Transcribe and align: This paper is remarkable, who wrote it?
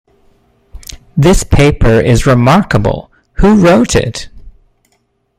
This 1.15 1.43
paper 1.43 1.99
is 2.01 2.25
remarkable, 2.25 3.11
who 3.33 3.53
wrote 3.63 3.95
it? 3.95 4.29